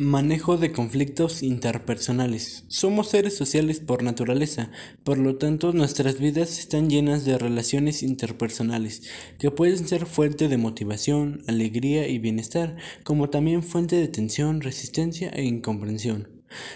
[0.00, 2.62] Manejo de conflictos interpersonales.
[2.68, 4.70] Somos seres sociales por naturaleza,
[5.02, 9.02] por lo tanto nuestras vidas están llenas de relaciones interpersonales,
[9.40, 15.30] que pueden ser fuente de motivación, alegría y bienestar, como también fuente de tensión, resistencia
[15.30, 16.28] e incomprensión.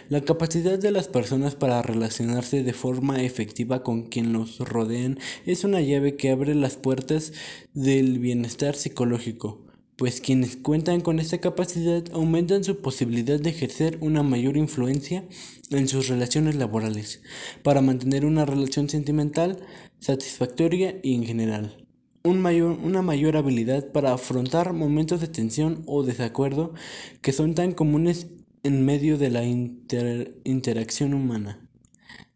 [0.09, 5.63] La capacidad de las personas para relacionarse de forma efectiva con quien los rodean es
[5.63, 7.33] una llave que abre las puertas
[7.73, 14.23] del bienestar psicológico pues quienes cuentan con esta capacidad aumentan su posibilidad de ejercer una
[14.23, 15.25] mayor influencia
[15.71, 17.23] en sus relaciones laborales,
[17.63, 19.59] para mantener una relación sentimental
[20.01, 21.77] satisfactoria y en general.
[22.25, 26.73] una mayor habilidad para afrontar momentos de tensión o desacuerdo
[27.21, 28.29] que son tan comunes
[28.63, 31.59] en medio de la interacción humana.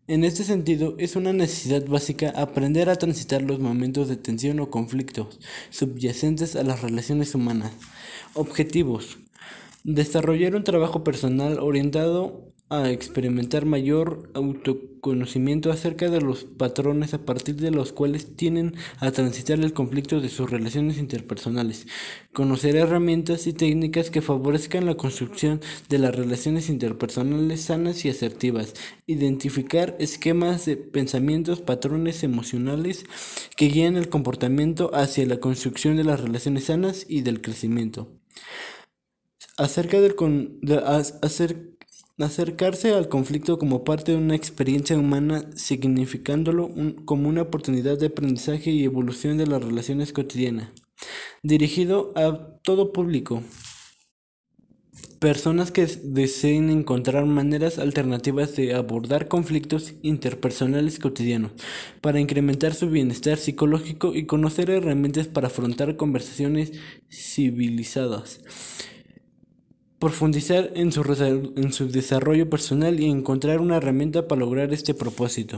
[0.09, 4.71] En este sentido, es una necesidad básica aprender a transitar los momentos de tensión o
[4.71, 7.73] conflictos subyacentes a las relaciones humanas.
[8.33, 9.19] Objetivos.
[9.83, 17.55] Desarrollar un trabajo personal orientado a experimentar mayor autoconocimiento acerca de los patrones a partir
[17.57, 21.87] de los cuales tienen a transitar el conflicto de sus relaciones interpersonales,
[22.33, 28.75] conocer herramientas y técnicas que favorezcan la construcción de las relaciones interpersonales sanas y asertivas,
[29.07, 33.05] identificar esquemas de pensamientos, patrones emocionales
[33.57, 38.09] que guían el comportamiento hacia la construcción de las relaciones sanas y del crecimiento.
[39.57, 40.59] Acerca del con,
[42.19, 46.71] Acercarse al conflicto como parte de una experiencia humana, significándolo
[47.05, 50.71] como una oportunidad de aprendizaje y evolución de las relaciones cotidianas.
[51.43, 53.43] Dirigido a todo público.
[55.21, 61.53] Personas que deseen encontrar maneras alternativas de abordar conflictos interpersonales cotidianos
[62.01, 66.73] para incrementar su bienestar psicológico y conocer herramientas para afrontar conversaciones
[67.11, 68.41] civilizadas
[70.07, 71.03] profundizar en su,
[71.57, 75.55] en su desarrollo personal y encontrar una herramienta para lograr este propósito.